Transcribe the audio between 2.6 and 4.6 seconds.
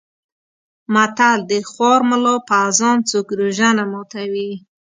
اذان څوک روژه نه ماتوي.